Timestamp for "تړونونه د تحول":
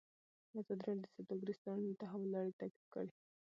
1.63-2.29